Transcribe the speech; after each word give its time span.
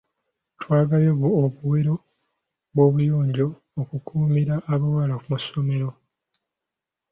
Twagabye 0.61 1.11
bu 1.19 1.27
obuwero 1.43 1.93
bw'obuyonjo 2.73 3.47
okukuumira 3.81 4.55
abawala 4.73 5.15
mu 5.25 5.35
ssomero. 5.41 5.89